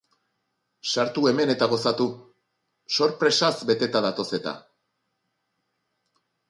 Sartu 0.91 1.25
hemen 1.31 1.51
eta 1.55 1.67
gozatu, 1.75 2.07
sorpresaz 2.97 3.53
beteta 3.73 4.03
datoz 4.09 4.29
eta! 4.43 4.59